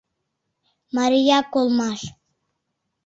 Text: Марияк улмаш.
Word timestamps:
Марияк 0.95 1.51
улмаш. 1.59 2.01